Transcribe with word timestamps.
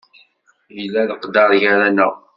Yella 0.77 1.01
leqder 1.09 1.31
gar-aneɣ. 1.61 2.13